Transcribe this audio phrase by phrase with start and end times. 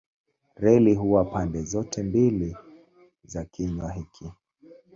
[0.55, 2.57] Reli huwa pande zote mbili
[3.23, 4.31] za kinywa hiki.